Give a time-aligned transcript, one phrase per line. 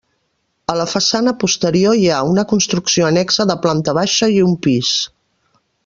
[0.73, 4.97] A la façana posterior hi ha una construcció annexa de planta baixa i un pis.